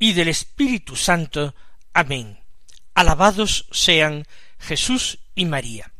y 0.00 0.14
del 0.14 0.28
Espíritu 0.28 0.96
Santo. 0.96 1.54
Amén. 1.92 2.40
Alabados 2.94 3.66
sean 3.70 4.26
Jesús 4.58 5.18
y 5.34 5.44
María. 5.44 5.92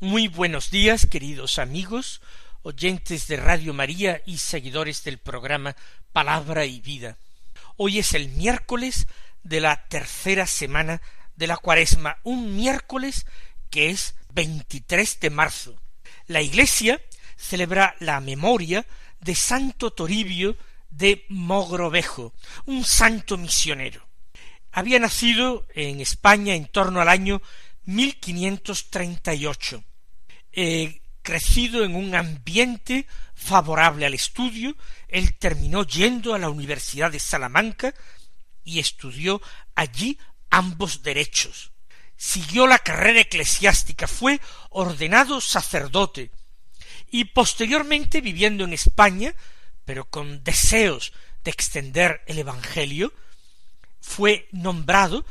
Muy 0.00 0.26
buenos 0.26 0.70
días, 0.70 1.06
queridos 1.06 1.60
amigos, 1.60 2.20
oyentes 2.62 3.28
de 3.28 3.36
Radio 3.36 3.72
María 3.72 4.20
y 4.26 4.38
seguidores 4.38 5.04
del 5.04 5.18
programa 5.18 5.76
Palabra 6.12 6.66
y 6.66 6.80
Vida. 6.80 7.18
Hoy 7.76 8.00
es 8.00 8.14
el 8.14 8.30
miércoles 8.30 9.06
de 9.44 9.60
la 9.60 9.86
tercera 9.86 10.48
semana 10.48 11.00
de 11.36 11.46
la 11.46 11.56
cuaresma, 11.56 12.18
un 12.24 12.56
miércoles 12.56 13.26
que 13.70 13.90
es 13.90 14.16
23 14.34 15.20
de 15.20 15.30
marzo. 15.30 15.80
La 16.26 16.42
Iglesia 16.42 17.00
celebra 17.36 17.94
la 18.00 18.20
memoria 18.20 18.84
de 19.20 19.36
Santo 19.36 19.92
Toribio 19.92 20.56
de 20.96 21.26
Mogrovejo, 21.28 22.32
un 22.64 22.84
santo 22.84 23.36
misionero. 23.36 24.06
Había 24.72 24.98
nacido 24.98 25.66
en 25.74 26.00
España 26.00 26.54
en 26.54 26.66
torno 26.66 27.00
al 27.00 27.08
año 27.08 27.42
1538. 27.84 29.84
Eh, 30.52 31.02
crecido 31.22 31.84
en 31.84 31.96
un 31.96 32.14
ambiente 32.14 33.06
favorable 33.34 34.06
al 34.06 34.14
estudio, 34.14 34.76
él 35.08 35.34
terminó 35.34 35.84
yendo 35.84 36.34
a 36.34 36.38
la 36.38 36.50
Universidad 36.50 37.10
de 37.10 37.18
Salamanca 37.18 37.94
y 38.64 38.78
estudió 38.78 39.40
allí 39.74 40.18
ambos 40.50 41.02
derechos. 41.02 41.72
Siguió 42.16 42.66
la 42.66 42.78
carrera 42.78 43.20
eclesiástica, 43.20 44.06
fue 44.06 44.40
ordenado 44.70 45.40
sacerdote, 45.40 46.30
y 47.10 47.24
posteriormente 47.24 48.20
viviendo 48.20 48.64
en 48.64 48.72
España, 48.72 49.34
pero 49.86 50.10
con 50.10 50.44
deseos 50.44 51.14
de 51.44 51.50
extender 51.50 52.22
el 52.26 52.38
Evangelio, 52.38 53.14
fue 54.00 54.48
nombrado 54.52 55.24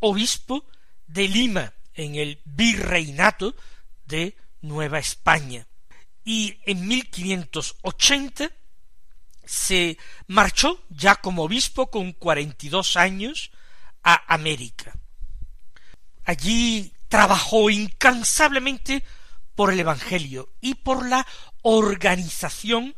obispo 0.00 0.66
de 1.06 1.28
Lima 1.28 1.74
en 1.94 2.16
el 2.16 2.40
virreinato 2.44 3.54
de 4.06 4.36
Nueva 4.62 4.98
España. 4.98 5.66
Y 6.24 6.58
en 6.64 6.88
1580 6.88 8.50
se 9.44 9.98
marchó 10.26 10.82
ya 10.88 11.16
como 11.16 11.44
obispo 11.44 11.90
con 11.90 12.12
cuarenta 12.12 12.66
y 12.66 12.68
dos 12.70 12.96
años 12.96 13.50
a 14.02 14.34
América. 14.34 14.94
Allí 16.24 16.92
trabajó 17.08 17.70
incansablemente 17.70 19.04
por 19.54 19.72
el 19.72 19.80
Evangelio 19.80 20.52
y 20.60 20.74
por 20.74 21.08
la 21.08 21.26
organización 21.62 22.94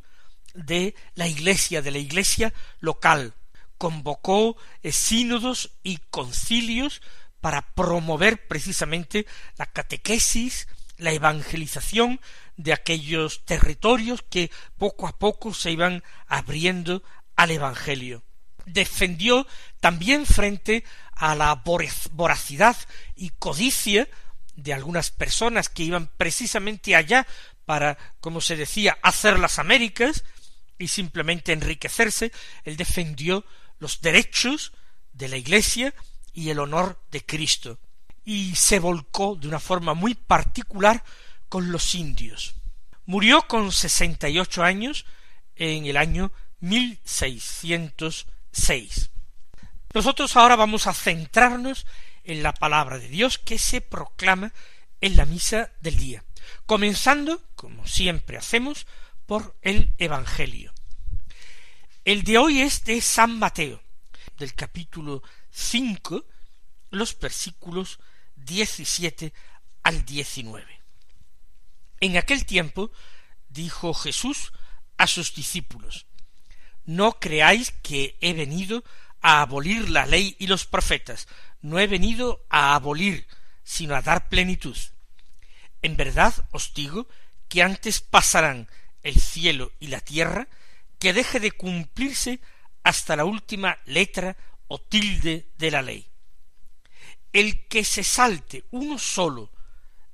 de 0.65 0.95
la 1.15 1.29
Iglesia, 1.29 1.83
de 1.83 1.91
la 1.91 1.99
Iglesia 1.99 2.53
local. 2.81 3.35
Convocó 3.79 4.57
sínodos 4.91 5.71
y 5.83 5.99
concilios 6.11 7.01
para 7.41 7.63
promover 7.63 8.47
precisamente 8.47 9.27
la 9.57 9.67
catequesis, 9.67 10.69
la 10.99 11.13
evangelización 11.13 12.21
de 12.57 12.73
aquellos 12.75 13.45
territorios 13.47 14.23
que 14.29 14.51
poco 14.77 15.07
a 15.07 15.19
poco 15.19 15.55
se 15.55 15.71
iban 15.71 16.05
abriendo 16.27 17.03
al 17.37 17.51
Evangelio. 17.51 18.23
Defendió 18.67 19.47
también 19.81 20.27
frente 20.27 20.85
a 21.15 21.35
la 21.35 21.55
voracidad 22.13 22.77
y 23.17 23.31
codicia 23.31 24.09
de 24.57 24.75
algunas 24.75 25.11
personas 25.11 25.71
que 25.71 25.85
iban 25.85 26.11
precisamente 26.19 26.95
allá 26.95 27.27
para, 27.65 27.97
como 28.21 28.43
se 28.43 28.57
decía, 28.57 28.99
hacer 29.03 29.39
las 29.39 29.59
Américas 29.59 30.25
y 30.81 30.89
simplemente 30.89 31.53
enriquecerse, 31.53 32.33
él 32.65 32.77
defendió 32.77 33.45
los 33.79 34.01
derechos 34.01 34.73
de 35.13 35.29
la 35.29 35.37
Iglesia 35.37 35.95
y 36.33 36.49
el 36.49 36.59
honor 36.59 36.99
de 37.11 37.25
Cristo, 37.25 37.79
y 38.25 38.55
se 38.57 38.79
volcó 38.79 39.37
de 39.37 39.47
una 39.47 39.61
forma 39.61 39.95
muy 39.95 40.15
particular 40.15 41.05
con 41.49 41.71
los 41.71 41.95
indios. 41.95 42.55
Murió 43.05 43.43
con 43.43 43.73
sesenta 43.73 44.29
y 44.29 44.39
ocho 44.39 44.63
años 44.63 45.05
en 45.57 45.85
el 45.87 45.97
año 45.97 46.33
mil 46.61 46.99
seiscientos 47.05 48.27
seis. 48.51 49.11
Nosotros 49.93 50.37
ahora 50.37 50.57
vamos 50.57 50.87
a 50.87 50.95
centrarnos 50.95 51.87
en 52.25 52.43
la 52.43 52.55
palabra 52.55 52.99
de 52.99 53.09
Dios 53.09 53.39
que 53.39 53.59
se 53.59 53.81
proclama 53.81 54.53
en 55.01 55.17
la 55.17 55.27
misa 55.27 55.73
del 55.81 55.97
día, 55.97 56.25
comenzando, 56.65 57.43
como 57.57 57.87
siempre 57.87 58.37
hacemos, 58.37 58.87
por 59.31 59.57
el 59.63 59.95
Evangelio. 59.99 60.75
El 62.05 62.25
de 62.25 62.37
hoy 62.37 62.63
es 62.63 62.83
de 62.83 63.01
San 63.01 63.39
Mateo, 63.39 63.81
del 64.37 64.55
capítulo 64.55 65.23
cinco, 65.53 66.25
los 66.91 67.17
versículos 67.17 68.01
diecisiete 68.35 69.33
al 69.85 70.05
diecinueve. 70.05 70.81
En 72.01 72.17
aquel 72.17 72.45
tiempo 72.45 72.91
dijo 73.49 73.95
Jesús 73.95 74.53
a 74.97 75.07
sus 75.07 75.33
discípulos, 75.33 76.07
No 76.85 77.21
creáis 77.21 77.71
que 77.71 78.19
he 78.21 78.33
venido 78.33 78.83
a 79.21 79.43
abolir 79.43 79.91
la 79.91 80.07
ley 80.07 80.35
y 80.41 80.49
los 80.49 80.67
profetas, 80.67 81.29
no 81.61 81.79
he 81.79 81.87
venido 81.87 82.45
a 82.51 82.75
abolir, 82.75 83.29
sino 83.63 83.95
a 83.95 84.03
dar 84.03 84.29
plenitud. 84.29 84.77
En 85.83 85.97
verdad 85.97 86.35
os 86.51 86.75
digo 86.75 87.07
que 87.49 87.63
antes 87.63 88.01
pasarán 88.01 88.69
el 89.03 89.21
cielo 89.21 89.73
y 89.81 89.89
la 89.89 90.01
tierra 90.01 90.49
que 90.99 91.13
deje 91.13 91.41
de 91.41 91.53
cumplirse 91.53 92.41
hasta 92.83 93.17
la 93.17 93.25
última 93.25 93.79
letra 93.87 94.37
o 94.69 94.81
tilde 94.81 95.49
de 95.59 95.71
la 95.71 95.83
ley. 95.83 96.07
El 97.33 97.67
que 97.69 97.85
se 97.85 98.05
salte 98.05 98.65
uno 98.71 98.99
solo 98.99 99.51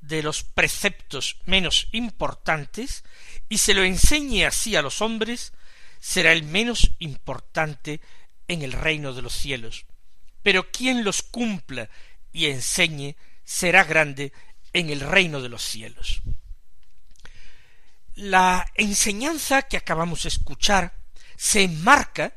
de 0.00 0.22
los 0.22 0.42
preceptos 0.42 1.38
menos 1.46 1.88
importantes 1.92 3.04
y 3.48 3.58
se 3.58 3.74
lo 3.74 3.82
enseñe 3.82 4.44
así 4.44 4.76
a 4.76 4.82
los 4.82 5.00
hombres, 5.00 5.52
será 5.98 6.32
el 6.32 6.44
menos 6.44 6.92
importante 6.98 8.00
en 8.46 8.62
el 8.62 8.72
reino 8.72 9.12
de 9.12 9.22
los 9.22 9.32
cielos 9.32 9.86
pero 10.46 10.70
quien 10.70 11.02
los 11.02 11.22
cumpla 11.22 11.90
y 12.32 12.46
enseñe 12.46 13.16
será 13.42 13.82
grande 13.82 14.32
en 14.72 14.90
el 14.90 15.00
reino 15.00 15.42
de 15.42 15.48
los 15.48 15.60
cielos. 15.60 16.22
La 18.16 18.66
enseñanza 18.74 19.62
que 19.62 19.76
acabamos 19.76 20.24
de 20.24 20.30
escuchar 20.30 20.92
se 21.36 21.62
enmarca 21.62 22.34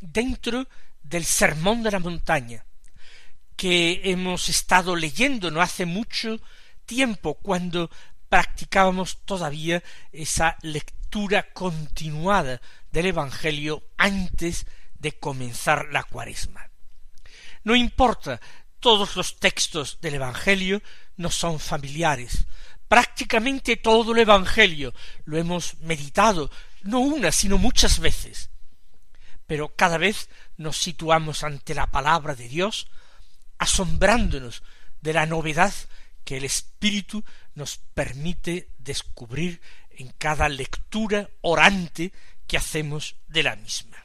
dentro 0.00 0.66
del 1.02 1.24
sermón 1.24 1.82
de 1.82 1.90
la 1.90 1.98
montaña 1.98 2.64
que 3.56 4.00
hemos 4.04 4.48
estado 4.48 4.96
leyendo 4.96 5.50
no 5.50 5.60
hace 5.60 5.86
mucho 5.86 6.40
tiempo 6.84 7.34
cuando 7.34 7.90
practicábamos 8.28 9.18
todavía 9.24 9.82
esa 10.10 10.56
lectura 10.62 11.52
continuada 11.52 12.60
del 12.90 13.06
Evangelio 13.06 13.84
antes 13.98 14.66
de 14.98 15.12
comenzar 15.12 15.88
la 15.92 16.02
cuaresma. 16.02 16.70
No 17.64 17.76
importa, 17.76 18.40
todos 18.80 19.14
los 19.14 19.38
textos 19.38 19.98
del 20.00 20.14
Evangelio 20.14 20.82
nos 21.16 21.34
son 21.36 21.60
familiares. 21.60 22.46
Prácticamente 22.92 23.78
todo 23.78 24.12
el 24.12 24.18
Evangelio 24.18 24.92
lo 25.24 25.38
hemos 25.38 25.78
meditado, 25.78 26.50
no 26.82 27.00
una, 27.00 27.32
sino 27.32 27.56
muchas 27.56 28.00
veces. 28.00 28.50
Pero 29.46 29.74
cada 29.74 29.96
vez 29.96 30.28
nos 30.58 30.76
situamos 30.76 31.42
ante 31.42 31.74
la 31.74 31.90
palabra 31.90 32.34
de 32.34 32.50
Dios, 32.50 32.88
asombrándonos 33.56 34.62
de 35.00 35.14
la 35.14 35.24
novedad 35.24 35.72
que 36.22 36.36
el 36.36 36.44
Espíritu 36.44 37.24
nos 37.54 37.78
permite 37.78 38.68
descubrir 38.76 39.62
en 39.92 40.12
cada 40.18 40.50
lectura 40.50 41.30
orante 41.40 42.12
que 42.46 42.58
hacemos 42.58 43.16
de 43.26 43.42
la 43.42 43.56
misma. 43.56 44.04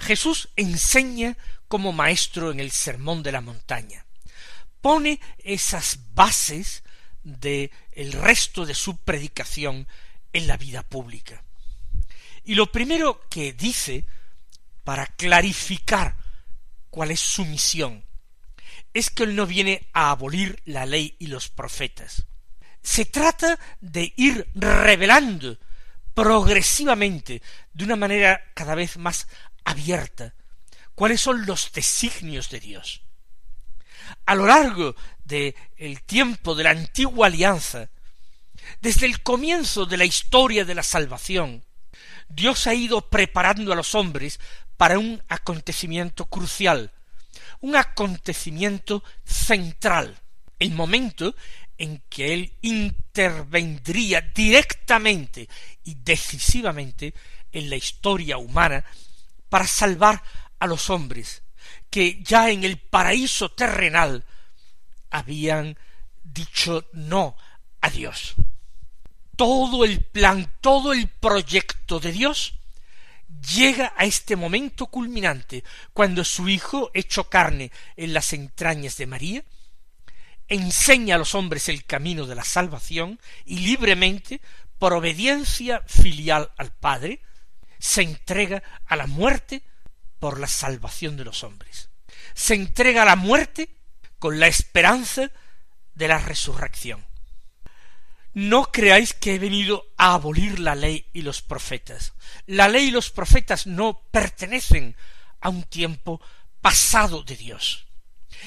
Jesús 0.00 0.48
enseña 0.56 1.36
como 1.68 1.92
maestro 1.92 2.50
en 2.50 2.58
el 2.58 2.72
Sermón 2.72 3.22
de 3.22 3.30
la 3.30 3.40
Montaña. 3.40 4.04
Pone 4.80 5.20
esas 5.38 6.00
bases 6.12 6.82
de 7.22 7.70
el 7.92 8.12
resto 8.12 8.66
de 8.66 8.74
su 8.74 8.96
predicación 8.98 9.86
en 10.32 10.46
la 10.46 10.56
vida 10.56 10.82
pública. 10.82 11.42
Y 12.44 12.54
lo 12.54 12.72
primero 12.72 13.22
que 13.28 13.52
dice 13.52 14.04
para 14.84 15.06
clarificar 15.06 16.16
cuál 16.90 17.10
es 17.10 17.20
su 17.20 17.44
misión. 17.44 18.04
Es 18.92 19.10
que 19.10 19.22
Él 19.22 19.36
no 19.36 19.46
viene 19.46 19.88
a 19.92 20.10
abolir 20.10 20.60
la 20.66 20.86
ley 20.86 21.16
y 21.18 21.28
los 21.28 21.48
profetas. 21.48 22.26
Se 22.82 23.04
trata 23.04 23.58
de 23.80 24.12
ir 24.16 24.46
revelando 24.54 25.58
progresivamente, 26.14 27.40
de 27.72 27.84
una 27.84 27.96
manera 27.96 28.42
cada 28.54 28.74
vez 28.74 28.98
más 28.98 29.28
abierta, 29.64 30.34
cuáles 30.94 31.20
son 31.20 31.46
los 31.46 31.72
designios 31.72 32.50
de 32.50 32.60
Dios. 32.60 33.02
A 34.26 34.34
lo 34.34 34.46
largo 34.46 34.94
del 35.24 35.54
el 35.76 36.02
tiempo 36.02 36.54
de 36.54 36.64
la 36.64 36.70
antigua 36.70 37.26
alianza, 37.26 37.88
desde 38.80 39.06
el 39.06 39.22
comienzo 39.22 39.86
de 39.86 39.96
la 39.96 40.04
historia 40.04 40.64
de 40.64 40.74
la 40.74 40.82
salvación, 40.82 41.64
Dios 42.28 42.66
ha 42.66 42.74
ido 42.74 43.08
preparando 43.10 43.72
a 43.72 43.76
los 43.76 43.94
hombres 43.94 44.40
para 44.76 44.98
un 44.98 45.22
acontecimiento 45.28 46.26
crucial, 46.26 46.90
un 47.60 47.76
acontecimiento 47.76 49.02
central, 49.24 50.18
el 50.58 50.72
momento 50.72 51.34
en 51.78 52.02
que 52.08 52.32
Él 52.32 52.52
intervendría 52.62 54.20
directamente 54.20 55.48
y 55.84 55.94
decisivamente 55.94 57.14
en 57.50 57.68
la 57.70 57.76
historia 57.76 58.38
humana 58.38 58.84
para 59.48 59.66
salvar 59.66 60.22
a 60.58 60.66
los 60.66 60.90
hombres 60.90 61.42
que 61.90 62.22
ya 62.22 62.50
en 62.50 62.64
el 62.64 62.78
paraíso 62.78 63.50
terrenal 63.50 64.24
habían 65.12 65.78
dicho 66.24 66.88
no 66.92 67.36
a 67.80 67.90
Dios. 67.90 68.34
Todo 69.36 69.84
el 69.84 70.00
plan, 70.00 70.50
todo 70.60 70.92
el 70.92 71.08
proyecto 71.08 72.00
de 72.00 72.12
Dios 72.12 72.54
llega 73.54 73.92
a 73.96 74.04
este 74.04 74.36
momento 74.36 74.86
culminante, 74.86 75.64
cuando 75.92 76.24
su 76.24 76.48
Hijo, 76.48 76.90
hecho 76.94 77.28
carne 77.28 77.70
en 77.96 78.12
las 78.12 78.32
entrañas 78.32 78.96
de 78.96 79.06
María, 79.06 79.44
enseña 80.48 81.14
a 81.14 81.18
los 81.18 81.34
hombres 81.34 81.68
el 81.68 81.84
camino 81.84 82.26
de 82.26 82.34
la 82.34 82.44
salvación 82.44 83.18
y 83.44 83.58
libremente, 83.60 84.40
por 84.78 84.92
obediencia 84.92 85.82
filial 85.86 86.50
al 86.56 86.72
Padre, 86.72 87.20
se 87.78 88.02
entrega 88.02 88.62
a 88.86 88.96
la 88.96 89.06
muerte 89.06 89.62
por 90.18 90.38
la 90.38 90.46
salvación 90.46 91.16
de 91.16 91.24
los 91.24 91.42
hombres. 91.42 91.88
Se 92.34 92.54
entrega 92.54 93.02
a 93.02 93.06
la 93.06 93.16
muerte 93.16 93.70
con 94.22 94.38
la 94.38 94.46
esperanza 94.46 95.32
de 95.96 96.06
la 96.06 96.20
resurrección. 96.20 97.04
No 98.34 98.70
creáis 98.70 99.14
que 99.14 99.34
he 99.34 99.38
venido 99.40 99.84
a 99.96 100.14
abolir 100.14 100.60
la 100.60 100.76
ley 100.76 101.06
y 101.12 101.22
los 101.22 101.42
profetas. 101.42 102.12
La 102.46 102.68
ley 102.68 102.84
y 102.84 102.90
los 102.92 103.10
profetas 103.10 103.66
no 103.66 104.00
pertenecen 104.12 104.94
a 105.40 105.48
un 105.48 105.64
tiempo 105.64 106.20
pasado 106.60 107.24
de 107.24 107.34
Dios. 107.36 107.88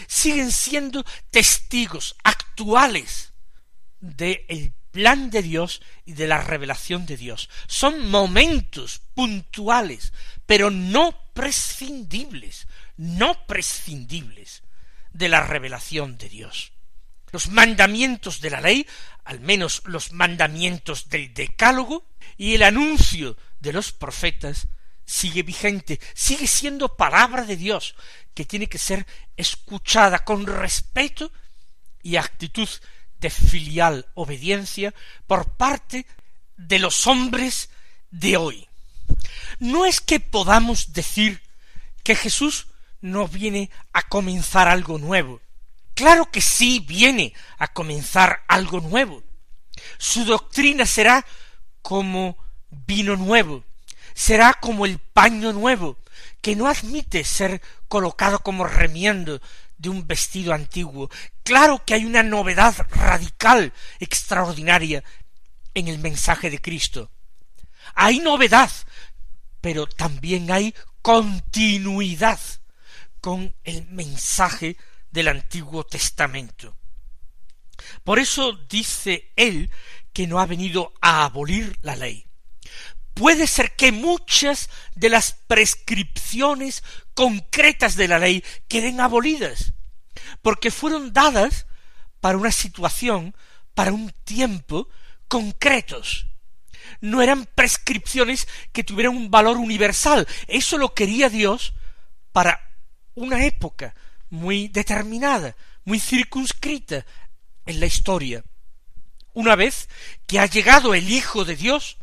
Siguen 0.07 0.53
siendo 0.53 1.03
testigos 1.29 2.15
actuales 2.23 3.33
del 3.99 4.73
plan 4.91 5.29
de 5.29 5.41
Dios 5.41 5.81
y 6.05 6.13
de 6.13 6.27
la 6.27 6.41
revelación 6.41 7.05
de 7.05 7.17
Dios. 7.17 7.49
Son 7.67 8.09
momentos 8.09 9.01
puntuales, 9.13 10.13
pero 10.45 10.71
no 10.71 11.13
prescindibles, 11.33 12.65
no 12.95 13.45
prescindibles 13.45 14.63
de 15.15 15.29
la 15.29 15.41
revelación 15.41 16.17
de 16.17 16.27
Dios. 16.27 16.73
Los 17.31 17.49
mandamientos 17.49 18.41
de 18.41 18.49
la 18.49 18.59
ley, 18.59 18.85
al 19.23 19.39
menos 19.39 19.81
los 19.85 20.11
mandamientos 20.11 21.07
del 21.09 21.33
decálogo, 21.33 22.05
y 22.37 22.53
el 22.55 22.63
anuncio 22.63 23.37
de 23.59 23.71
los 23.71 23.93
profetas 23.93 24.67
sigue 25.05 25.43
vigente, 25.43 26.01
sigue 26.13 26.47
siendo 26.47 26.97
palabra 26.97 27.43
de 27.43 27.55
Dios, 27.55 27.95
que 28.33 28.43
tiene 28.43 28.67
que 28.67 28.77
ser 28.77 29.07
escuchada 29.37 30.25
con 30.25 30.45
respeto 30.45 31.31
y 32.03 32.17
actitud 32.17 32.69
de 33.19 33.29
filial 33.29 34.07
obediencia 34.15 34.93
por 35.27 35.55
parte 35.55 36.05
de 36.57 36.79
los 36.79 37.07
hombres 37.07 37.69
de 38.11 38.35
hoy. 38.35 38.67
No 39.59 39.85
es 39.85 40.01
que 40.01 40.19
podamos 40.19 40.91
decir 40.91 41.41
que 42.03 42.15
Jesús 42.15 42.67
no 43.05 43.27
viene 43.27 43.69
a 43.93 44.01
comenzar 44.01 44.67
algo 44.67 44.97
nuevo. 44.97 45.39
Claro 45.93 46.29
que 46.31 46.41
sí 46.41 46.83
viene 46.85 47.33
a 47.59 47.67
comenzar 47.67 48.43
algo 48.47 48.81
nuevo. 48.81 49.23
Su 49.99 50.25
doctrina 50.25 50.87
será 50.87 51.23
como 51.83 52.35
vino 52.69 53.15
nuevo, 53.15 53.63
será 54.15 54.53
como 54.55 54.85
el 54.85 54.97
paño 54.97 55.53
nuevo, 55.53 55.99
que 56.41 56.55
no 56.55 56.67
admite 56.67 57.23
ser 57.23 57.61
colocado 57.87 58.39
como 58.39 58.65
remiendo 58.65 59.39
de 59.77 59.89
un 59.89 60.07
vestido 60.07 60.53
antiguo. 60.53 61.09
Claro 61.43 61.83
que 61.85 61.93
hay 61.93 62.05
una 62.05 62.23
novedad 62.23 62.75
radical, 62.89 63.71
extraordinaria, 63.99 65.03
en 65.75 65.89
el 65.89 65.99
mensaje 65.99 66.49
de 66.49 66.59
Cristo. 66.59 67.11
Hay 67.93 68.19
novedad, 68.19 68.71
pero 69.61 69.85
también 69.85 70.51
hay 70.51 70.73
continuidad 71.03 72.39
con 73.25 73.55
el 73.63 73.87
mensaje 73.87 74.77
del 75.09 75.29
Antiguo 75.29 75.83
Testamento. 75.83 76.77
Por 78.03 78.19
eso 78.19 78.51
dice 78.69 79.31
él 79.35 79.71
que 80.13 80.27
no 80.27 80.39
ha 80.39 80.45
venido 80.45 80.93
a 81.01 81.25
abolir 81.25 81.75
la 81.81 81.95
ley. 81.95 82.27
Puede 83.15 83.47
ser 83.47 83.75
que 83.75 83.91
muchas 83.91 84.69
de 84.93 85.09
las 85.09 85.33
prescripciones 85.47 86.83
concretas 87.15 87.95
de 87.95 88.09
la 88.09 88.19
ley 88.19 88.43
queden 88.67 89.01
abolidas, 89.01 89.73
porque 90.43 90.69
fueron 90.69 91.11
dadas 91.11 91.65
para 92.19 92.37
una 92.37 92.51
situación, 92.51 93.35
para 93.73 93.91
un 93.91 94.11
tiempo 94.23 94.87
concretos. 95.27 96.27
No 97.01 97.23
eran 97.23 97.47
prescripciones 97.55 98.47
que 98.71 98.83
tuvieran 98.83 99.17
un 99.17 99.31
valor 99.31 99.57
universal. 99.57 100.27
Eso 100.45 100.77
lo 100.77 100.93
quería 100.93 101.29
Dios 101.31 101.73
para 102.31 102.64
una 103.15 103.45
época 103.45 103.95
muy 104.29 104.67
determinada, 104.67 105.55
muy 105.83 105.99
circunscrita 105.99 107.05
en 107.65 107.79
la 107.79 107.85
historia. 107.85 108.43
Una 109.33 109.55
vez 109.55 109.89
que 110.27 110.39
ha 110.39 110.45
llegado 110.45 110.93
el 110.93 111.09
Hijo 111.09 111.43
de 111.43 111.55
Dios, 111.55 111.97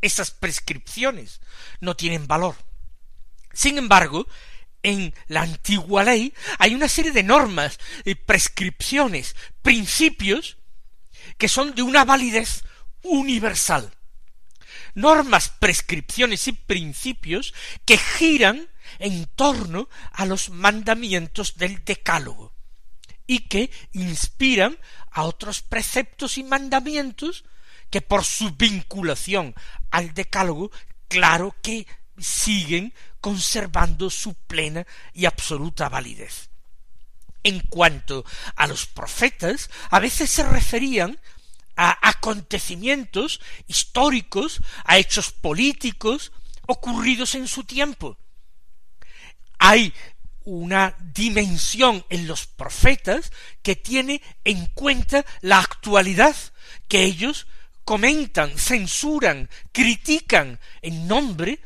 esas 0.00 0.30
prescripciones 0.30 1.40
no 1.80 1.96
tienen 1.96 2.26
valor. 2.26 2.56
Sin 3.52 3.76
embargo, 3.78 4.26
en 4.82 5.14
la 5.26 5.42
antigua 5.42 6.04
ley 6.04 6.32
hay 6.58 6.74
una 6.74 6.88
serie 6.88 7.12
de 7.12 7.22
normas, 7.22 7.78
y 8.04 8.14
prescripciones, 8.14 9.34
principios 9.62 10.56
que 11.36 11.48
son 11.48 11.74
de 11.74 11.82
una 11.82 12.04
validez 12.04 12.64
universal. 13.02 13.92
Normas, 14.94 15.50
prescripciones 15.50 16.48
y 16.48 16.52
principios 16.52 17.54
que 17.84 17.98
giran 17.98 18.68
en 18.98 19.26
torno 19.26 19.88
a 20.12 20.26
los 20.26 20.50
mandamientos 20.50 21.56
del 21.56 21.84
decálogo 21.84 22.52
y 23.26 23.40
que 23.40 23.70
inspiran 23.92 24.78
a 25.10 25.24
otros 25.24 25.62
preceptos 25.62 26.38
y 26.38 26.44
mandamientos 26.44 27.44
que 27.90 28.00
por 28.00 28.24
su 28.24 28.52
vinculación 28.52 29.54
al 29.90 30.14
decálogo, 30.14 30.70
claro 31.08 31.54
que 31.62 31.86
siguen 32.18 32.94
conservando 33.20 34.10
su 34.10 34.34
plena 34.34 34.86
y 35.12 35.26
absoluta 35.26 35.88
validez. 35.88 36.50
En 37.44 37.60
cuanto 37.60 38.24
a 38.56 38.66
los 38.66 38.86
profetas, 38.86 39.70
a 39.90 40.00
veces 40.00 40.30
se 40.30 40.42
referían 40.42 41.18
a 41.76 41.96
acontecimientos 42.08 43.40
históricos, 43.68 44.60
a 44.84 44.98
hechos 44.98 45.30
políticos 45.30 46.32
ocurridos 46.66 47.34
en 47.34 47.46
su 47.46 47.64
tiempo. 47.64 48.18
Hay 49.58 49.92
una 50.44 50.96
dimensión 50.98 52.04
en 52.08 52.26
los 52.26 52.46
profetas 52.46 53.32
que 53.62 53.76
tiene 53.76 54.22
en 54.44 54.66
cuenta 54.66 55.24
la 55.42 55.58
actualidad 55.58 56.34
que 56.88 57.02
ellos 57.02 57.46
comentan, 57.84 58.58
censuran, 58.58 59.50
critican 59.72 60.58
en 60.80 61.06
nombre 61.06 61.60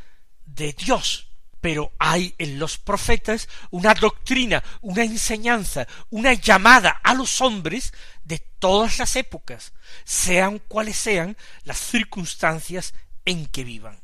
de 0.44 0.72
Dios. 0.72 1.28
Pero 1.61 1.92
hay 2.00 2.34
en 2.38 2.58
los 2.58 2.76
profetas 2.76 3.49
una 3.70 3.94
doctrina, 3.94 4.64
una 4.80 5.04
enseñanza, 5.04 5.87
una 6.11 6.32
llamada 6.32 6.90
a 7.04 7.14
los 7.14 7.40
hombres 7.40 7.92
de 8.25 8.40
todas 8.40 8.99
las 8.99 9.14
épocas, 9.14 9.72
sean 10.02 10.58
cuales 10.58 10.96
sean 10.96 11.37
las 11.62 11.78
circunstancias 11.78 12.94
en 13.25 13.46
que 13.46 13.62
vivan. 13.62 14.01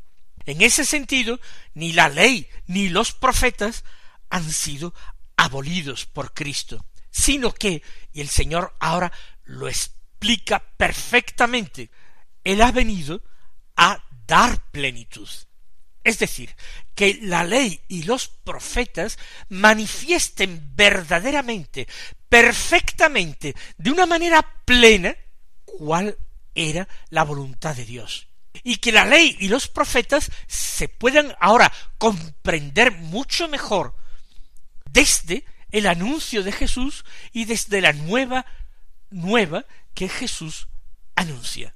En 0.49 0.63
ese 0.63 0.87
sentido, 0.87 1.39
ni 1.75 1.93
la 1.93 2.09
ley 2.09 2.49
ni 2.69 2.89
los 2.89 3.13
profetas 3.13 3.85
han 4.31 4.51
sido 4.51 4.95
abolidos 5.37 6.07
por 6.07 6.33
Cristo, 6.33 6.87
sino 7.11 7.53
que, 7.53 7.83
y 8.15 8.23
el 8.23 8.31
Señor 8.31 8.75
ahora 8.81 9.13
lo 9.45 9.69
explica 9.69 10.61
perfectamente, 10.79 11.91
Él 12.45 12.63
ha 12.63 12.73
venido 12.73 13.23
a 13.77 14.03
dar 14.27 14.59
plenitud. 14.71 15.29
Es 16.03 16.19
decir, 16.19 16.57
que 16.95 17.19
la 17.21 17.45
ley 17.45 17.83
y 17.87 18.05
los 18.05 18.29
profetas 18.29 19.19
manifiesten 19.51 20.73
verdaderamente, 20.75 21.87
perfectamente, 22.27 23.55
de 23.77 23.91
una 23.91 24.07
manera 24.07 24.41
plena, 24.65 25.15
cuál 25.67 26.17
era 26.55 26.89
la 27.11 27.25
voluntad 27.25 27.77
de 27.77 27.85
Dios. 27.85 28.28
Y 28.63 28.77
que 28.77 28.93
la 28.93 29.05
ley 29.05 29.37
y 29.41 29.49
los 29.49 29.69
profetas 29.69 30.31
se 30.47 30.89
puedan 30.89 31.35
ahora 31.41 31.73
comprender 31.99 32.93
mucho 32.93 33.49
mejor 33.49 33.95
desde 34.91 35.45
el 35.71 35.87
anuncio 35.87 36.43
de 36.43 36.53
Jesús 36.53 37.05
y 37.33 37.45
desde 37.45 37.81
la 37.81 37.93
nueva, 37.93 38.47
nueva 39.11 39.65
que 39.95 40.09
Jesús 40.09 40.69
anuncia. 41.15 41.75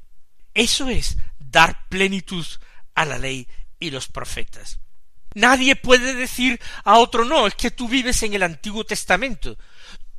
Eso 0.54 0.88
es 0.88 1.16
dar 1.38 1.88
plenitud 1.88 2.46
a 2.94 3.04
la 3.04 3.18
ley 3.18 3.48
y 3.78 3.90
los 3.90 4.08
profetas. 4.08 4.78
Nadie 5.34 5.76
puede 5.76 6.14
decir 6.14 6.60
a 6.84 6.98
otro 6.98 7.24
no, 7.24 7.46
es 7.46 7.54
que 7.54 7.70
tú 7.70 7.88
vives 7.88 8.22
en 8.22 8.34
el 8.34 8.42
Antiguo 8.42 8.84
Testamento. 8.84 9.56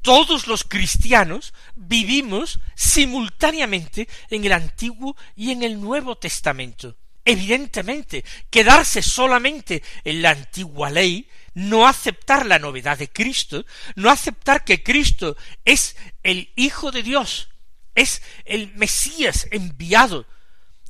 Todos 0.03 0.47
los 0.47 0.65
cristianos 0.65 1.53
vivimos 1.75 2.59
simultáneamente 2.75 4.09
en 4.29 4.43
el 4.43 4.51
Antiguo 4.51 5.15
y 5.33 5.51
en 5.51 5.63
el 5.63 5.79
Nuevo 5.79 6.17
Testamento. 6.17 6.97
Evidentemente, 7.23 8.25
quedarse 8.49 9.01
solamente 9.01 9.81
en 10.03 10.21
la 10.21 10.31
antigua 10.31 10.89
ley, 10.89 11.29
no 11.53 11.87
aceptar 11.87 12.45
la 12.45 12.59
novedad 12.59 12.97
de 12.97 13.09
Cristo, 13.09 13.65
no 13.95 14.09
aceptar 14.09 14.65
que 14.65 14.83
Cristo 14.83 15.37
es 15.63 15.95
el 16.21 16.51
Hijo 16.57 16.91
de 16.91 17.01
Dios, 17.01 17.47
es 17.95 18.21
el 18.43 18.73
Mesías 18.75 19.47
enviado 19.51 20.25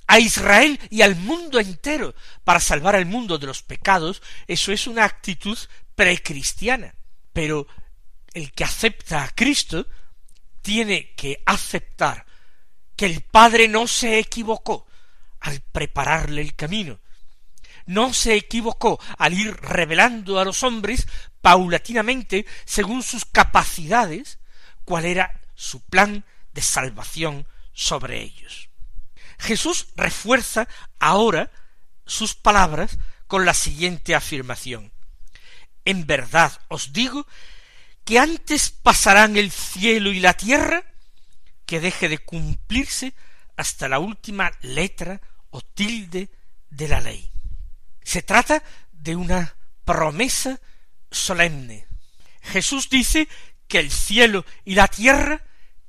a 0.08 0.17
Israel 0.17 0.79
y 0.89 1.03
al 1.03 1.15
mundo 1.15 1.60
entero 1.60 2.15
para 2.43 2.60
salvar 2.60 2.96
al 2.96 3.05
mundo 3.05 3.38
de 3.38 3.46
los 3.46 3.62
pecados, 3.62 4.24
eso 4.48 4.72
es 4.72 4.88
una 4.88 5.05
actitud 5.05 5.58
precristiana. 5.93 6.96
Pero 7.32 7.67
el 8.34 8.52
que 8.52 8.63
acepta 8.63 9.24
a 9.24 9.30
Cristo 9.30 9.88
tiene 10.62 11.13
que 11.16 11.42
aceptar 11.46 12.25
que 12.96 13.06
el 13.06 13.22
Padre 13.22 13.68
no 13.68 13.88
se 13.88 14.20
equivocó 14.20 14.88
al 15.40 15.60
prepararle 15.60 16.42
el 16.42 16.56
camino, 16.56 17.00
no 17.86 18.13
se 18.13 18.36
equivocó 18.36 19.00
al 19.18 19.34
ir 19.34 19.56
revelando 19.58 20.40
a 20.40 20.46
los 20.46 20.63
hombres 20.63 21.08
paulatinamente, 21.42 22.46
según 22.66 23.04
sus 23.04 23.25
capacidades, 23.25 24.40
cuál 24.86 25.06
era 25.06 25.42
su 25.56 25.82
plan 25.82 26.24
de 26.54 26.62
salvación 26.62 27.46
sobre 27.74 28.22
ellos. 28.22 28.70
Jesús 29.40 29.88
refuerza 29.96 30.68
ahora 31.00 31.52
sus 32.06 32.36
palabras 32.36 32.98
con 33.28 33.46
la 33.46 33.54
siguiente 33.54 34.16
afirmación. 34.16 34.94
En 35.86 36.06
verdad 36.06 36.62
os 36.70 36.94
digo 36.94 37.28
que 38.05 38.19
antes 38.19 38.69
pasarán 38.69 39.38
el 39.38 39.51
cielo 39.51 40.12
y 40.12 40.19
la 40.19 40.33
tierra 40.33 40.83
que 41.65 41.79
deje 41.79 42.10
de 42.10 42.17
cumplirse 42.19 43.13
hasta 43.55 43.88
la 43.88 44.00
última 44.00 44.51
letra 44.62 45.22
o 45.50 45.62
tilde 45.62 46.29
de 46.69 46.88
la 46.88 47.00
ley. 47.00 47.31
Se 48.01 48.22
trata 48.22 48.62
de 48.91 49.15
una 49.15 49.55
promesa 49.86 50.60
solemne. 51.12 51.88
Jesús 52.41 52.89
dice 52.89 53.27
que 53.67 53.79
el 53.79 53.91
cielo 53.91 54.45
y 54.65 54.75
la 54.75 54.88
tierra, 54.88 55.45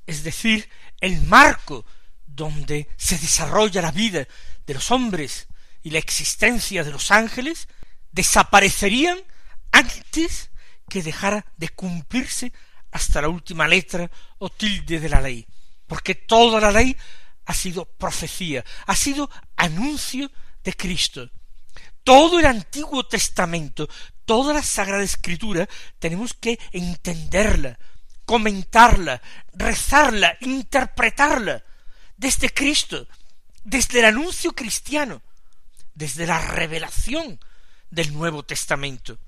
es 0.06 0.22
decir, 0.22 0.68
el 1.00 1.22
marco 1.22 1.84
donde 2.26 2.88
se 2.96 3.18
desarrolla 3.18 3.82
la 3.82 3.90
vida 3.90 4.26
de 4.66 4.74
los 4.74 4.90
hombres 4.90 5.48
y 5.82 5.90
la 5.90 5.98
existencia 5.98 6.84
de 6.84 6.92
los 6.92 7.10
ángeles, 7.10 7.68
desaparecerían 8.12 9.18
antes 9.72 10.50
que 10.94 11.02
dejara 11.02 11.44
de 11.56 11.70
cumplirse 11.70 12.52
hasta 12.92 13.20
la 13.20 13.28
última 13.28 13.66
letra 13.66 14.08
o 14.38 14.48
tilde 14.48 15.00
de 15.00 15.08
la 15.08 15.20
ley, 15.20 15.44
porque 15.88 16.14
toda 16.14 16.60
la 16.60 16.70
ley 16.70 16.96
ha 17.46 17.52
sido 17.52 17.84
profecía, 17.84 18.64
ha 18.86 18.94
sido 18.94 19.28
anuncio 19.56 20.30
de 20.62 20.72
Cristo. 20.76 21.28
Todo 22.04 22.38
el 22.38 22.46
Antiguo 22.46 23.04
Testamento, 23.08 23.88
toda 24.24 24.54
la 24.54 24.62
Sagrada 24.62 25.02
Escritura, 25.02 25.68
tenemos 25.98 26.32
que 26.32 26.60
entenderla, 26.70 27.76
comentarla, 28.24 29.20
rezarla, 29.52 30.38
interpretarla, 30.42 31.60
desde 32.16 32.54
Cristo, 32.54 33.08
desde 33.64 33.98
el 33.98 34.04
anuncio 34.04 34.52
cristiano, 34.52 35.22
desde 35.92 36.24
la 36.24 36.38
revelación 36.38 37.40
del 37.90 38.12
Nuevo 38.12 38.44
Testamento. 38.44 39.18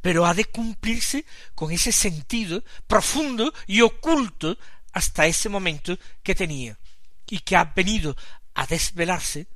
Pero 0.00 0.26
ha 0.26 0.34
de 0.34 0.44
cumplirse 0.44 1.24
con 1.54 1.72
ese 1.72 1.92
sentido 1.92 2.62
profundo 2.86 3.52
y 3.66 3.80
oculto 3.80 4.56
hasta 4.92 5.26
ese 5.26 5.48
momento 5.48 5.98
que 6.22 6.34
tenía 6.34 6.78
y 7.26 7.40
que 7.40 7.56
ha 7.56 7.64
venido 7.64 8.16
a 8.54 8.66
desvelarse 8.66 9.48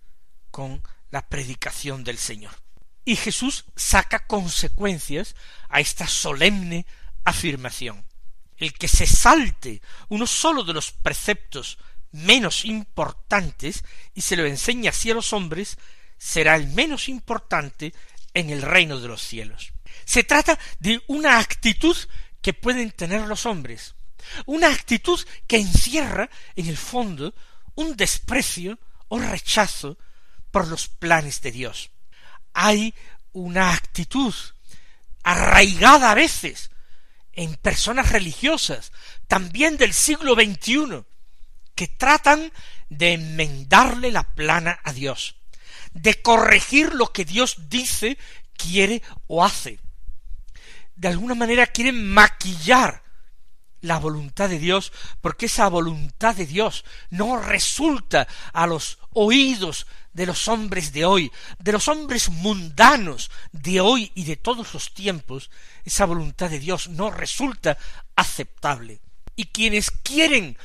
con 0.51 0.83
la 1.11 1.29
predicación 1.29 2.05
del 2.05 2.19
Señor. 2.19 2.53
Y 3.05 3.17
Jesús 3.17 3.65
saca 3.77 4.27
consecuencias 4.27 5.35
a 5.69 5.81
esta 5.81 6.07
solemne 6.07 6.85
afirmación. 7.25 8.05
El 8.57 8.73
que 8.73 8.89
se 8.89 9.07
salte 9.07 9.81
uno 10.09 10.27
solo 10.27 10.65
de 10.65 10.75
los 10.75 10.91
preceptos 10.91 11.79
menos 12.11 12.65
importantes 12.65 13.85
y 14.15 14.23
se 14.23 14.37
lo 14.37 14.45
enseña 14.47 14.91
así 14.91 15.11
a 15.11 15.15
los 15.15 15.33
hombres, 15.33 15.79
será 16.17 16.57
el 16.57 16.67
menos 16.69 17.09
importante 17.09 17.95
en 18.35 18.51
el 18.51 18.63
reino 18.63 19.01
de 19.01 19.09
los 19.09 19.23
cielos. 19.23 19.73
Se 20.05 20.25
trata 20.25 20.59
de 20.79 21.03
una 21.07 21.39
actitud 21.39 21.97
que 22.41 22.55
pueden 22.55 22.91
tener 22.91 23.27
los 23.27 23.47
hombres, 23.47 23.95
una 24.47 24.71
actitud 24.71 25.21
que 25.47 25.59
encierra 25.59 26.29
en 26.57 26.67
el 26.69 26.77
fondo 26.77 27.35
un 27.75 27.97
desprecio 27.97 28.79
o 29.09 29.19
rechazo 29.19 29.99
por 30.51 30.69
los 30.69 30.89
planes 30.89 31.41
de 31.41 31.53
Dios. 31.53 31.91
Hay 32.53 32.95
una 33.33 33.73
actitud 33.73 34.35
arraigada 35.23 36.11
a 36.11 36.15
veces 36.15 36.71
en 37.33 37.55
personas 37.55 38.11
religiosas, 38.11 38.93
también 39.29 39.77
del 39.77 39.93
siglo 39.93 40.35
XXI, 40.35 41.05
que 41.75 41.87
tratan 41.87 42.53
de 42.89 43.13
enmendarle 43.13 44.11
la 44.11 44.25
plana 44.35 44.81
a 44.83 44.93
Dios, 44.93 45.37
de 45.93 46.21
corregir 46.21 46.95
lo 46.95 47.13
que 47.13 47.25
Dios 47.25 47.69
dice, 47.69 48.19
quiere 48.57 49.03
o 49.29 49.45
hace. 49.45 49.79
De 50.99 51.07
alguna 51.07 51.37
manera 51.37 51.69
quieren 51.69 52.09
maquillar 52.09 53.05
la 53.83 54.01
voluntad 54.01 54.49
de 54.49 54.59
Dios, 54.59 54.93
porque 55.21 55.47
esa 55.47 55.69
voluntad 55.69 56.35
de 56.35 56.45
Dios 56.45 56.85
no 57.11 57.41
resulta 57.41 58.27
a 58.53 58.67
los 58.67 58.99
oídos 59.13 59.87
de 60.13 60.27
los 60.27 60.49
hombres 60.49 60.93
de 60.93 61.05
hoy, 61.05 61.31
de 61.61 61.71
los 61.71 61.87
hombres 61.87 62.29
mundanos 62.31 63.31
de 63.53 63.81
hoy 63.81 64.11
y 64.17 64.25
de 64.25 64.35
todos 64.35 64.75
los 64.75 64.93
tiempos, 64.93 65.53
esa 65.85 66.05
voluntad 66.05 66.51
de 66.51 66.59
Dios 66.59 66.89
no 66.89 67.13
resulta 67.13 67.79
aceptable. 68.17 69.01
Y 69.37 69.45
quienes 69.45 69.93
quieren 69.93 70.59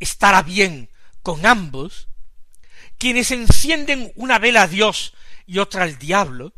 estará 0.00 0.42
bien 0.42 0.90
con 1.22 1.46
ambos, 1.46 2.08
quienes 2.98 3.30
encienden 3.30 4.12
una 4.16 4.38
vela 4.38 4.64
a 4.64 4.68
Dios 4.68 5.14
y 5.46 5.60
otra 5.60 5.84
al 5.84 5.98
diablo, 5.98 6.52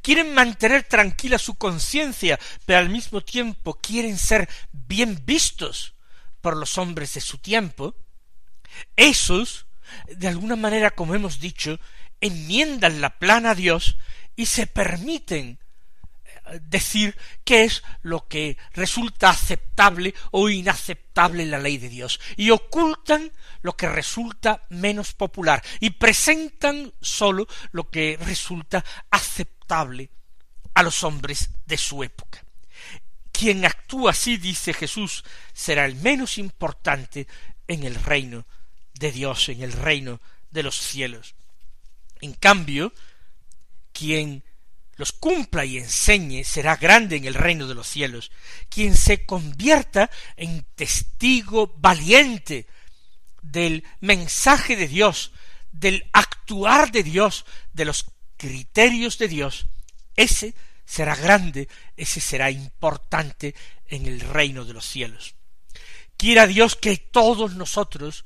quieren 0.00 0.34
mantener 0.34 0.84
tranquila 0.84 1.38
su 1.38 1.54
conciencia, 1.54 2.38
pero 2.66 2.78
al 2.78 2.88
mismo 2.88 3.22
tiempo 3.22 3.74
quieren 3.74 4.18
ser 4.18 4.48
bien 4.72 5.22
vistos 5.24 5.94
por 6.40 6.56
los 6.56 6.78
hombres 6.78 7.14
de 7.14 7.20
su 7.20 7.38
tiempo, 7.38 7.94
esos, 8.96 9.66
de 10.08 10.28
alguna 10.28 10.56
manera, 10.56 10.90
como 10.90 11.14
hemos 11.14 11.40
dicho, 11.40 11.78
enmiendan 12.20 13.00
la 13.00 13.18
plana 13.18 13.50
a 13.50 13.54
Dios 13.54 13.96
y 14.36 14.46
se 14.46 14.66
permiten 14.66 15.58
decir 16.60 17.16
qué 17.44 17.64
es 17.64 17.82
lo 18.02 18.26
que 18.26 18.56
resulta 18.72 19.30
aceptable 19.30 20.14
o 20.30 20.48
inaceptable 20.48 21.42
en 21.42 21.50
la 21.50 21.58
ley 21.58 21.78
de 21.78 21.88
Dios. 21.88 22.20
Y 22.36 22.50
ocultan 22.50 23.32
lo 23.62 23.76
que 23.76 23.88
resulta 23.88 24.64
menos 24.68 25.12
popular 25.12 25.62
y 25.80 25.90
presentan 25.90 26.92
sólo 27.00 27.46
lo 27.70 27.90
que 27.90 28.18
resulta 28.20 28.84
aceptable 29.10 29.61
a 29.72 30.82
los 30.82 31.02
hombres 31.04 31.50
de 31.66 31.78
su 31.78 32.02
época. 32.04 32.44
Quien 33.32 33.64
actúa 33.64 34.10
así, 34.10 34.36
dice 34.36 34.72
Jesús, 34.74 35.24
será 35.52 35.86
el 35.86 35.96
menos 35.96 36.38
importante 36.38 37.26
en 37.66 37.84
el 37.84 37.94
reino 37.94 38.44
de 38.94 39.10
Dios, 39.10 39.48
en 39.48 39.62
el 39.62 39.72
reino 39.72 40.20
de 40.50 40.62
los 40.62 40.76
cielos. 40.76 41.34
En 42.20 42.34
cambio, 42.34 42.92
quien 43.92 44.44
los 44.96 45.12
cumpla 45.12 45.64
y 45.64 45.78
enseñe 45.78 46.44
será 46.44 46.76
grande 46.76 47.16
en 47.16 47.24
el 47.24 47.34
reino 47.34 47.66
de 47.66 47.74
los 47.74 47.88
cielos. 47.88 48.30
Quien 48.68 48.94
se 48.94 49.24
convierta 49.24 50.10
en 50.36 50.64
testigo 50.76 51.74
valiente 51.78 52.66
del 53.40 53.84
mensaje 54.00 54.76
de 54.76 54.86
Dios, 54.86 55.32
del 55.72 56.08
actuar 56.12 56.92
de 56.92 57.02
Dios, 57.02 57.44
de 57.72 57.86
los 57.86 58.04
criterios 58.42 59.18
de 59.18 59.28
Dios, 59.28 59.66
ese 60.16 60.56
será 60.84 61.14
grande, 61.14 61.68
ese 61.96 62.20
será 62.20 62.50
importante 62.50 63.54
en 63.86 64.06
el 64.06 64.18
reino 64.18 64.64
de 64.64 64.72
los 64.72 64.84
cielos. 64.84 65.36
Quiera 66.16 66.48
Dios 66.48 66.74
que 66.74 66.96
todos 66.96 67.54
nosotros 67.54 68.24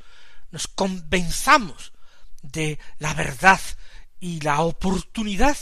nos 0.50 0.68
convenzamos 0.68 1.92
de 2.40 2.78
la 2.98 3.12
verdad 3.12 3.60
y 4.18 4.40
la 4.40 4.62
oportunidad 4.62 5.58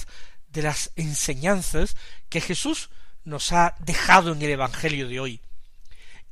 de 0.47 0.63
las 0.63 0.93
enseñanzas 0.95 1.97
que 2.29 2.41
Jesús 2.41 2.91
nos 3.25 3.51
ha 3.51 3.75
dejado 3.81 4.35
en 4.35 4.43
el 4.43 4.51
Evangelio 4.51 5.09
de 5.09 5.19
hoy, 5.19 5.41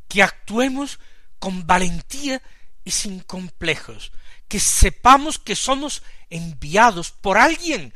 que 0.06 0.22
actuemos 0.22 1.00
con 1.40 1.66
valentía 1.66 2.40
y 2.84 2.92
sin 2.92 3.18
complejos, 3.18 4.12
que 4.46 4.60
sepamos 4.60 5.40
que 5.40 5.56
somos 5.56 6.04
enviados 6.30 7.10
por 7.10 7.36
alguien 7.36 7.92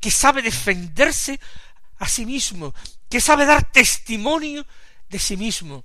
que 0.00 0.10
sabe 0.10 0.42
defenderse 0.42 1.38
a 1.98 2.08
sí 2.08 2.24
mismo, 2.26 2.74
que 3.08 3.20
sabe 3.20 3.44
dar 3.44 3.70
testimonio 3.70 4.66
de 5.08 5.18
sí 5.18 5.36
mismo, 5.36 5.84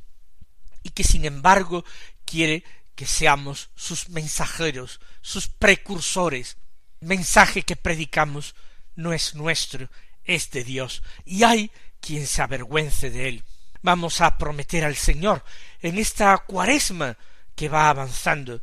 y 0.83 0.89
que 0.89 1.03
sin 1.03 1.25
embargo 1.25 1.83
quiere 2.23 2.63
que 2.95 3.05
seamos 3.05 3.69
sus 3.75 4.09
mensajeros, 4.09 5.01
sus 5.21 5.47
precursores. 5.47 6.57
Mensaje 7.01 7.63
que 7.63 7.75
predicamos 7.75 8.55
no 8.95 9.11
es 9.11 9.35
nuestro, 9.35 9.89
es 10.23 10.49
de 10.51 10.63
Dios, 10.63 11.03
y 11.25 11.43
hay 11.43 11.71
quien 11.99 12.25
se 12.25 12.41
avergüence 12.41 13.09
de 13.09 13.27
él. 13.27 13.43
Vamos 13.81 14.21
a 14.21 14.37
prometer 14.37 14.85
al 14.85 14.95
Señor 14.95 15.43
en 15.81 15.97
esta 15.97 16.37
cuaresma 16.37 17.17
que 17.55 17.69
va 17.69 17.89
avanzando, 17.89 18.61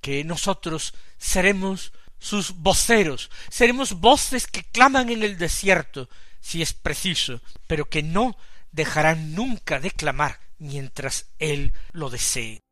que 0.00 0.24
nosotros 0.24 0.94
seremos 1.18 1.92
sus 2.18 2.52
voceros, 2.52 3.30
seremos 3.50 3.94
voces 3.94 4.46
que 4.46 4.64
claman 4.64 5.10
en 5.10 5.22
el 5.22 5.38
desierto, 5.38 6.08
si 6.40 6.62
es 6.62 6.72
preciso, 6.72 7.40
pero 7.66 7.88
que 7.88 8.02
no 8.02 8.36
dejarán 8.72 9.34
nunca 9.34 9.80
de 9.80 9.90
clamar 9.90 10.40
mientras 10.58 11.26
Él 11.38 11.72
lo 11.92 12.10
desee. 12.10 12.62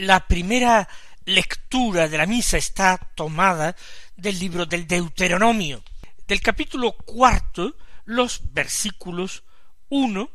La 0.00 0.26
primera 0.26 0.88
lectura 1.26 2.08
de 2.08 2.16
la 2.16 2.24
misa 2.24 2.56
está 2.56 2.96
tomada 3.14 3.76
del 4.16 4.38
libro 4.38 4.64
del 4.64 4.86
Deuteronomio, 4.86 5.84
del 6.26 6.40
capítulo 6.40 6.92
cuarto, 6.92 7.76
los 8.06 8.40
versículos 8.54 9.42
uno 9.90 10.30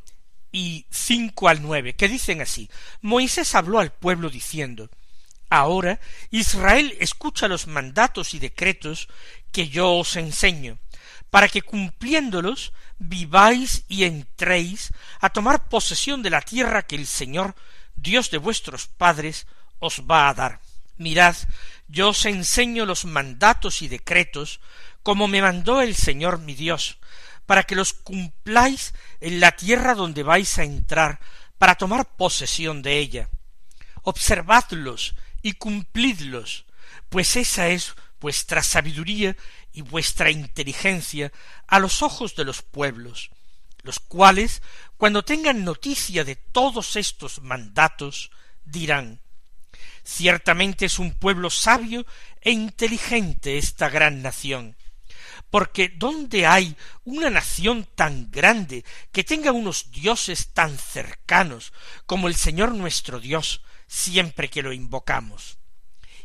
y 0.52 0.86
cinco 0.92 1.50
al 1.50 1.64
nueve, 1.64 1.96
que 1.96 2.08
dicen 2.08 2.44
así 2.44 2.70
Moisés 3.02 3.56
habló 3.56 3.80
al 3.80 3.92
pueblo 3.92 4.30
diciendo 4.30 4.92
Ahora 5.50 6.00
Israel 6.30 6.96
escucha 7.00 7.48
los 7.48 7.66
mandatos 7.66 8.36
y 8.36 8.40
decretos 8.40 9.08
que 9.52 9.68
yo 9.68 9.94
os 9.94 10.16
enseño, 10.16 10.78
para 11.32 11.48
que 11.50 11.64
cumpliéndolos 11.64 12.72
viváis 13.00 13.84
y 13.88 14.04
entréis 14.04 14.92
a 15.22 15.32
tomar 15.32 15.70
posesión 15.70 16.22
de 16.22 16.30
la 16.30 16.42
tierra 16.42 16.84
que 16.84 16.98
el 16.98 17.08
Señor 17.08 17.56
Dios 17.96 18.32
de 18.32 18.38
vuestros 18.38 18.88
padres 18.88 19.48
os 19.80 20.04
va 20.10 20.30
a 20.30 20.34
dar. 20.34 20.62
Mirad, 20.98 21.36
yo 21.88 22.10
os 22.10 22.26
enseño 22.26 22.86
los 22.86 23.06
mandatos 23.06 23.82
y 23.82 23.88
decretos 23.88 24.60
como 25.04 25.28
me 25.28 25.42
mandó 25.42 25.82
el 25.82 25.96
Señor 25.96 26.40
mi 26.40 26.56
Dios, 26.56 26.98
para 27.46 27.64
que 27.64 27.76
los 27.76 27.94
cumpláis 27.94 28.94
en 29.22 29.40
la 29.40 29.52
tierra 29.52 29.94
donde 29.94 30.24
vais 30.24 30.58
a 30.58 30.64
entrar, 30.64 31.20
para 31.60 31.76
tomar 31.76 32.16
posesión 32.16 32.82
de 32.82 32.98
ella. 32.98 33.30
Observadlos 34.02 35.16
y 35.42 35.54
cumplidlos, 35.54 36.66
pues 37.10 37.36
esa 37.36 37.68
es 37.68 37.94
vuestra 38.20 38.64
sabiduría 38.64 39.38
y 39.74 39.82
vuestra 39.82 40.32
inteligencia 40.32 41.32
a 41.68 41.78
los 41.78 42.02
ojos 42.02 42.36
de 42.36 42.46
los 42.46 42.64
pueblos, 42.64 43.30
los 43.84 44.00
cuales, 44.00 44.64
cuando 44.98 45.24
tengan 45.24 45.64
noticia 45.64 46.24
de 46.24 46.36
todos 46.36 46.96
estos 46.96 47.42
mandatos, 47.42 48.32
dirán 48.64 49.20
Ciertamente 50.06 50.86
es 50.86 51.00
un 51.00 51.14
pueblo 51.16 51.50
sabio 51.50 52.06
e 52.40 52.52
inteligente 52.52 53.58
esta 53.58 53.90
gran 53.90 54.22
nación. 54.22 54.76
Porque 55.50 55.90
¿dónde 55.90 56.46
hay 56.46 56.76
una 57.06 57.32
nación 57.32 57.88
tan 57.96 58.30
grande 58.30 58.86
que 59.12 59.24
tenga 59.24 59.52
unos 59.52 59.92
dioses 59.92 60.54
tan 60.54 60.78
cercanos 60.78 61.74
como 62.06 62.28
el 62.28 62.36
Señor 62.36 62.74
nuestro 62.76 63.20
Dios 63.20 63.62
siempre 63.88 64.50
que 64.50 64.62
lo 64.62 64.74
invocamos? 64.74 65.58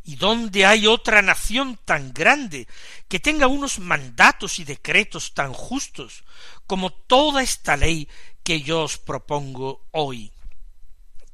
¿Y 0.05 0.17
dónde 0.17 0.67
hay 0.67 0.87
otra 0.87 1.23
nación 1.23 1.79
tan 1.85 2.13
grande 2.13 2.67
que 3.09 3.21
tenga 3.21 3.47
unos 3.47 3.79
mandatos 3.79 4.59
y 4.59 4.65
decretos 4.65 5.33
tan 5.33 5.53
justos 5.55 6.25
como 6.67 6.93
toda 6.93 7.43
esta 7.43 7.77
ley 7.77 8.09
que 8.43 8.63
yo 8.63 8.83
os 8.83 8.99
propongo 8.99 9.87
hoy? 9.93 10.33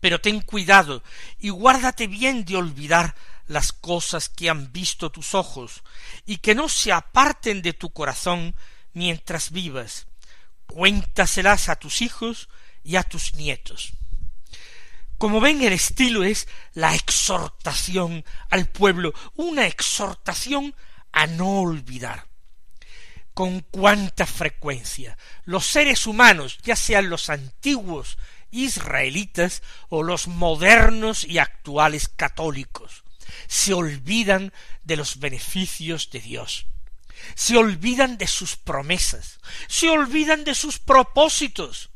pero 0.06 0.20
ten 0.20 0.40
cuidado 0.40 1.02
y 1.38 1.50
guárdate 1.50 2.06
bien 2.06 2.44
de 2.44 2.56
olvidar 2.56 3.16
las 3.48 3.72
cosas 3.72 4.28
que 4.28 4.48
han 4.48 4.72
visto 4.72 5.10
tus 5.10 5.34
ojos 5.34 5.82
y 6.24 6.38
que 6.38 6.54
no 6.54 6.68
se 6.68 6.92
aparten 6.92 7.60
de 7.60 7.72
tu 7.72 7.90
corazón 7.90 8.54
mientras 8.92 9.50
vivas. 9.50 10.06
Cuéntaselas 10.66 11.68
a 11.68 11.74
tus 11.74 12.02
hijos 12.02 12.48
y 12.84 12.94
a 12.94 13.02
tus 13.02 13.34
nietos. 13.34 13.94
Como 15.18 15.40
ven, 15.40 15.62
el 15.62 15.72
estilo 15.72 16.22
es 16.22 16.46
la 16.72 16.94
exhortación 16.94 18.24
al 18.50 18.68
pueblo, 18.68 19.12
una 19.34 19.66
exhortación 19.66 20.74
a 21.10 21.26
no 21.26 21.62
olvidar. 21.62 22.26
Con 23.36 23.60
cuánta 23.60 24.24
frecuencia 24.24 25.18
los 25.44 25.66
seres 25.66 26.06
humanos, 26.06 26.56
ya 26.62 26.74
sean 26.74 27.10
los 27.10 27.28
antiguos 27.28 28.16
israelitas 28.50 29.62
o 29.90 30.02
los 30.02 30.26
modernos 30.26 31.22
y 31.22 31.36
actuales 31.36 32.08
católicos. 32.08 33.04
Se 33.46 33.74
olvidan 33.74 34.54
de 34.84 34.96
los 34.96 35.18
beneficios 35.18 36.08
de 36.08 36.20
Dios. 36.20 36.64
Se 37.34 37.58
olvidan 37.58 38.16
de 38.16 38.26
sus 38.26 38.56
promesas. 38.56 39.38
Se 39.68 39.90
olvidan 39.90 40.44
de 40.44 40.54
sus 40.54 40.78
propósitos. 40.78 41.90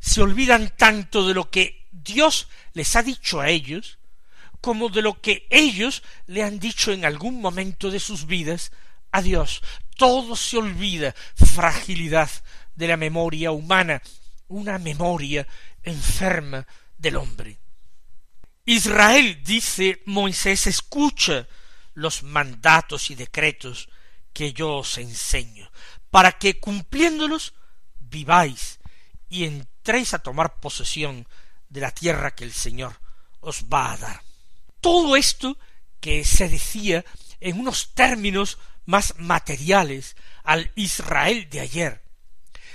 Se 0.00 0.20
olvidan 0.20 0.70
tanto 0.76 1.26
de 1.26 1.32
lo 1.32 1.50
que 1.50 1.88
Dios 1.92 2.48
les 2.74 2.94
ha 2.94 3.02
dicho 3.02 3.40
a 3.40 3.48
ellos 3.48 3.96
como 4.60 4.90
de 4.90 5.00
lo 5.00 5.18
que 5.18 5.46
ellos 5.48 6.02
le 6.26 6.42
han 6.42 6.58
dicho 6.58 6.92
en 6.92 7.06
algún 7.06 7.40
momento 7.40 7.90
de 7.90 8.00
sus 8.00 8.26
vidas 8.26 8.70
a 9.12 9.22
Dios. 9.22 9.62
Todo 9.96 10.36
se 10.36 10.58
olvida, 10.58 11.14
fragilidad 11.34 12.30
de 12.74 12.88
la 12.88 12.96
memoria 12.96 13.50
humana, 13.50 14.02
una 14.48 14.78
memoria 14.78 15.46
enferma 15.82 16.66
del 16.98 17.16
hombre. 17.16 17.58
Israel, 18.64 19.42
dice 19.44 20.02
Moisés, 20.06 20.66
escucha 20.66 21.46
los 21.94 22.22
mandatos 22.22 23.10
y 23.10 23.14
decretos 23.14 23.88
que 24.32 24.52
yo 24.52 24.76
os 24.76 24.98
enseño, 24.98 25.70
para 26.10 26.32
que 26.32 26.60
cumpliéndolos 26.60 27.54
viváis 27.98 28.78
y 29.28 29.44
entréis 29.44 30.14
a 30.14 30.18
tomar 30.18 30.60
posesión 30.60 31.26
de 31.68 31.80
la 31.80 31.90
tierra 31.90 32.34
que 32.34 32.44
el 32.44 32.52
Señor 32.52 33.00
os 33.40 33.64
va 33.64 33.92
a 33.92 33.96
dar. 33.96 34.22
Todo 34.80 35.16
esto 35.16 35.58
que 36.00 36.24
se 36.24 36.48
decía 36.48 37.04
en 37.40 37.58
unos 37.60 37.94
términos 37.94 38.58
más 38.86 39.14
materiales 39.18 40.16
al 40.42 40.70
Israel 40.74 41.48
de 41.50 41.60
ayer, 41.60 42.02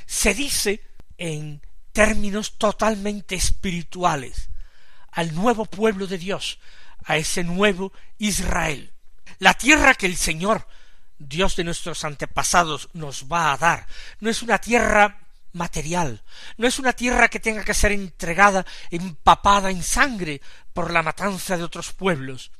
se 0.05 0.33
dice 0.33 0.83
en 1.17 1.61
términos 1.91 2.57
totalmente 2.57 3.35
espirituales 3.35 4.49
al 5.11 5.33
nuevo 5.35 5.65
pueblo 5.65 6.07
de 6.07 6.17
Dios, 6.17 6.59
a 7.03 7.17
ese 7.17 7.43
nuevo 7.43 7.91
Israel. 8.17 8.91
La 9.39 9.53
tierra 9.53 9.95
que 9.95 10.05
el 10.05 10.17
Señor, 10.17 10.67
Dios 11.17 11.55
de 11.55 11.63
nuestros 11.63 12.03
antepasados, 12.05 12.89
nos 12.93 13.25
va 13.31 13.53
a 13.53 13.57
dar, 13.57 13.87
no 14.19 14.29
es 14.29 14.41
una 14.41 14.57
tierra 14.59 15.19
material, 15.53 16.23
no 16.57 16.67
es 16.67 16.79
una 16.79 16.93
tierra 16.93 17.27
que 17.27 17.39
tenga 17.39 17.63
que 17.63 17.73
ser 17.73 17.91
entregada 17.91 18.65
empapada 18.89 19.69
en 19.69 19.83
sangre 19.83 20.41
por 20.73 20.91
la 20.91 21.03
matanza 21.03 21.57
de 21.57 21.63
otros 21.63 21.91
pueblos, 21.91 22.51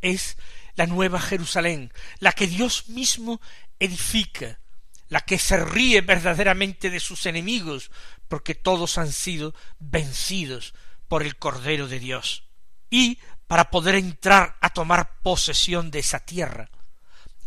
es 0.00 0.36
la 0.74 0.86
nueva 0.86 1.20
Jerusalén, 1.20 1.92
la 2.18 2.32
que 2.32 2.46
Dios 2.46 2.88
mismo 2.88 3.40
edifica, 3.78 4.60
la 5.08 5.20
que 5.20 5.38
se 5.38 5.58
ríe 5.58 6.00
verdaderamente 6.00 6.88
de 6.90 7.00
sus 7.00 7.26
enemigos, 7.26 7.90
porque 8.28 8.54
todos 8.54 8.96
han 8.98 9.12
sido 9.12 9.54
vencidos 9.78 10.74
por 11.08 11.22
el 11.22 11.36
Cordero 11.36 11.88
de 11.88 11.98
Dios. 11.98 12.44
Y 12.88 13.18
para 13.46 13.70
poder 13.70 13.96
entrar 13.96 14.56
a 14.60 14.70
tomar 14.70 15.20
posesión 15.22 15.90
de 15.90 15.98
esa 15.98 16.20
tierra, 16.20 16.70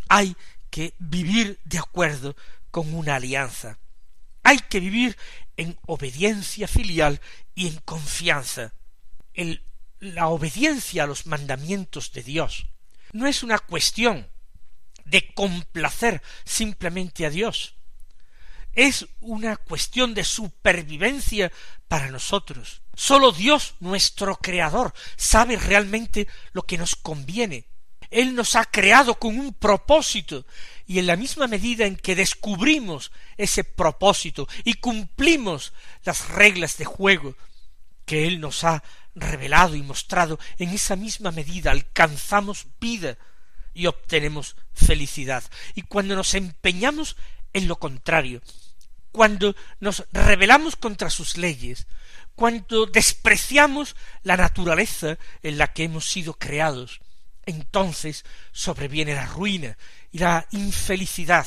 hay 0.08 0.36
que 0.70 0.94
vivir 0.98 1.58
de 1.64 1.78
acuerdo 1.78 2.36
con 2.70 2.94
una 2.94 3.16
alianza. 3.16 3.78
Hay 4.44 4.58
que 4.60 4.78
vivir 4.78 5.16
en 5.56 5.76
obediencia 5.86 6.68
filial 6.68 7.20
y 7.56 7.66
en 7.66 7.76
confianza. 7.78 8.74
El, 9.34 9.64
la 9.98 10.28
obediencia 10.28 11.02
a 11.02 11.06
los 11.08 11.26
mandamientos 11.26 12.12
de 12.12 12.22
Dios 12.22 12.66
no 13.12 13.26
es 13.26 13.42
una 13.42 13.58
cuestión 13.58 14.28
de 15.04 15.32
complacer 15.34 16.22
simplemente 16.44 17.26
a 17.26 17.30
Dios. 17.30 17.74
Es 18.72 19.06
una 19.20 19.56
cuestión 19.56 20.12
de 20.12 20.24
supervivencia 20.24 21.50
para 21.88 22.10
nosotros. 22.10 22.82
Sólo 22.94 23.32
Dios, 23.32 23.74
nuestro 23.80 24.36
Creador, 24.36 24.92
sabe 25.16 25.56
realmente 25.56 26.28
lo 26.52 26.62
que 26.62 26.76
nos 26.76 26.94
conviene. 26.94 27.66
Él 28.10 28.34
nos 28.34 28.54
ha 28.54 28.64
creado 28.64 29.18
con 29.18 29.38
un 29.38 29.54
propósito, 29.54 30.46
y 30.86 30.98
en 30.98 31.06
la 31.06 31.16
misma 31.16 31.46
medida 31.46 31.86
en 31.86 31.96
que 31.96 32.14
descubrimos 32.14 33.10
ese 33.36 33.64
propósito 33.64 34.46
y 34.64 34.74
cumplimos 34.74 35.72
las 36.04 36.28
reglas 36.28 36.78
de 36.78 36.84
juego 36.84 37.34
que 38.04 38.26
Él 38.28 38.40
nos 38.40 38.62
ha 38.62 38.84
revelado 39.16 39.74
y 39.74 39.82
mostrado, 39.82 40.38
en 40.58 40.70
esa 40.70 40.94
misma 40.94 41.32
medida 41.32 41.72
alcanzamos 41.72 42.66
vida 42.78 43.18
y 43.74 43.86
obtenemos 43.86 44.56
felicidad. 44.72 45.42
Y 45.74 45.82
cuando 45.82 46.14
nos 46.14 46.34
empeñamos 46.34 47.16
en 47.52 47.66
lo 47.66 47.78
contrario, 47.78 48.42
cuando 49.10 49.56
nos 49.80 50.04
rebelamos 50.12 50.76
contra 50.76 51.10
sus 51.10 51.38
leyes, 51.38 51.86
cuando 52.34 52.84
despreciamos 52.84 53.96
la 54.22 54.36
naturaleza 54.36 55.18
en 55.42 55.56
la 55.56 55.72
que 55.72 55.84
hemos 55.84 56.06
sido 56.06 56.34
creados, 56.34 57.00
entonces 57.46 58.24
sobreviene 58.52 59.14
la 59.14 59.26
ruina 59.26 59.78
y 60.12 60.18
la 60.18 60.46
infelicidad 60.50 61.46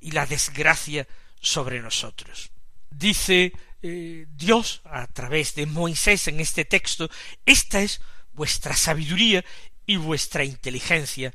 y 0.00 0.12
la 0.12 0.26
desgracia 0.26 1.08
sobre 1.40 1.80
nosotros. 1.80 2.52
Dice 2.90 3.52
eh, 3.82 4.26
Dios 4.30 4.82
a 4.84 5.06
través 5.06 5.54
de 5.54 5.66
Moisés 5.66 6.28
en 6.28 6.40
este 6.40 6.64
texto, 6.64 7.08
esta 7.46 7.80
es 7.80 8.00
vuestra 8.32 8.76
sabiduría 8.76 9.44
y 9.86 9.96
vuestra 9.96 10.44
inteligencia 10.44 11.32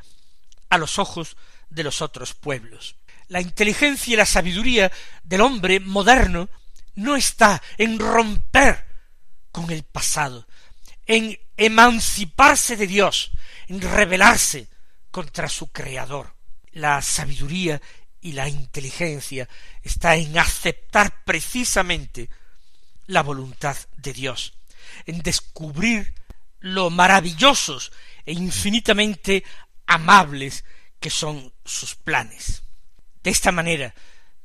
a 0.70 0.78
los 0.78 1.00
ojos 1.00 1.38
de 1.70 1.84
los 1.84 2.02
otros 2.02 2.34
pueblos. 2.34 2.96
La 3.28 3.42
inteligencia 3.42 4.14
y 4.14 4.18
la 4.18 4.26
sabiduría 4.26 4.92
del 5.24 5.42
hombre 5.42 5.80
moderno 5.80 6.50
no 6.96 7.16
está 7.16 7.62
en 7.78 7.98
romper 8.00 8.86
con 9.52 9.72
el 9.72 9.84
pasado, 9.84 10.48
en 11.06 11.40
emanciparse 11.58 12.76
de 12.76 12.88
Dios, 12.88 13.32
en 13.68 13.82
rebelarse 13.82 14.68
contra 15.12 15.48
su 15.50 15.72
Creador. 15.72 16.36
La 16.72 17.02
sabiduría 17.02 17.82
y 18.24 18.32
la 18.32 18.48
inteligencia 18.48 19.50
está 19.84 20.16
en 20.16 20.40
aceptar 20.40 21.24
precisamente 21.26 22.30
la 23.06 23.22
voluntad 23.22 23.76
de 23.98 24.14
Dios, 24.14 24.54
en 25.06 25.22
descubrir 25.22 26.16
lo 26.62 26.90
maravillosos 26.90 27.92
e 28.26 28.32
infinitamente 28.32 29.44
amables 29.86 30.64
que 31.02 31.10
son 31.10 31.52
sus 31.66 31.96
planes. 31.96 32.64
De 33.22 33.30
esta 33.30 33.52
manera 33.52 33.94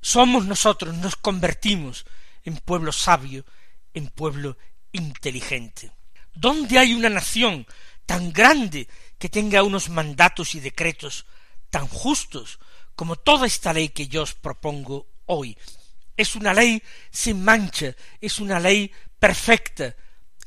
somos 0.03 0.45
nosotros, 0.45 0.95
nos 0.97 1.15
convertimos 1.15 2.05
en 2.45 2.57
pueblo 2.57 2.91
sabio, 2.91 3.45
en 3.95 4.09
pueblo 4.09 4.59
inteligente. 4.91 5.93
¿Dónde 6.35 6.81
hay 6.81 6.95
una 6.95 7.11
nación 7.11 7.65
tan 8.07 8.33
grande 8.33 8.89
que 9.19 9.29
tenga 9.29 9.63
unos 9.63 9.89
mandatos 9.89 10.57
y 10.57 10.61
decretos 10.61 11.27
tan 11.71 11.87
justos 11.87 12.59
como 12.99 13.15
toda 13.15 13.47
esta 13.47 13.73
ley 13.73 13.91
que 13.91 14.09
yo 14.09 14.25
os 14.25 14.35
propongo 14.35 15.07
hoy. 15.27 15.57
Es 16.17 16.35
una 16.35 16.53
ley 16.53 16.83
sin 17.13 17.45
mancha, 17.45 17.95
es 18.21 18.41
una 18.41 18.59
ley 18.59 18.91
perfecta. 19.21 19.95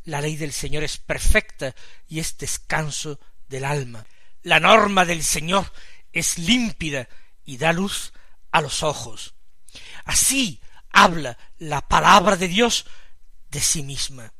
La 0.04 0.20
ley 0.20 0.36
del 0.36 0.52
Señor 0.52 0.84
es 0.84 0.98
perfecta 0.98 1.74
y 2.10 2.20
es 2.20 2.38
descanso 2.38 3.22
del 3.48 3.64
alma. 3.64 4.06
La 4.44 4.60
norma 4.60 5.06
del 5.06 5.24
Señor 5.24 5.72
es 6.12 6.38
límpida 6.40 7.08
y 7.46 7.56
da 7.56 7.72
luz 7.72 8.12
a 8.52 8.60
los 8.60 8.84
ojos. 8.84 9.34
Así 10.04 10.60
habla 10.90 11.38
la 11.58 11.88
palabra 11.88 12.36
de 12.36 12.50
Dios 12.50 12.86
de 13.50 13.62
sí 13.62 13.82
misma. 13.82 14.34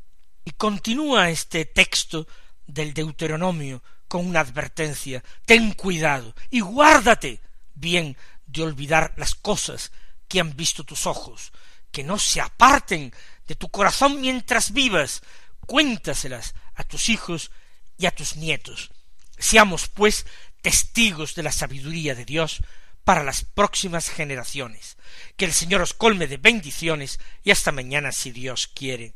Y 0.44 0.52
continúa 0.52 1.30
este 1.30 1.64
texto 1.64 2.28
del 2.68 2.94
Deuteronomio 2.94 3.82
con 4.10 4.28
una 4.28 4.42
advertencia. 4.42 5.24
Ten 5.46 5.72
cuidado 5.72 6.36
y 6.50 6.60
guárdate 6.60 7.40
bien 7.74 8.18
de 8.46 8.64
olvidar 8.64 9.14
las 9.18 9.36
cosas 9.36 9.92
que 10.28 10.40
han 10.40 10.56
visto 10.56 10.84
tus 10.84 11.06
ojos, 11.06 11.52
que 11.92 12.04
no 12.04 12.20
se 12.20 12.42
aparten 12.42 13.14
de 13.48 13.56
tu 13.56 13.70
corazón 13.70 14.22
mientras 14.22 14.72
vivas, 14.72 15.22
cuéntaselas 15.66 16.56
a 16.76 16.84
tus 16.84 17.10
hijos 17.10 17.52
y 17.98 18.06
a 18.06 18.12
tus 18.12 18.36
nietos. 18.36 18.92
Seamos, 19.38 19.88
pues, 19.88 20.26
testigos 20.62 21.36
de 21.36 21.44
la 21.44 21.52
sabiduría 21.52 22.16
de 22.16 22.26
Dios 22.26 22.62
para 23.04 23.24
las 23.24 23.44
próximas 23.44 24.10
generaciones. 24.10 24.98
Que 25.36 25.46
el 25.46 25.54
Señor 25.54 25.82
os 25.82 25.94
colme 25.94 26.28
de 26.28 26.38
bendiciones 26.38 27.20
y 27.44 27.52
hasta 27.52 27.72
mañana 27.72 28.12
si 28.12 28.32
Dios 28.32 28.68
quiere. 28.68 29.16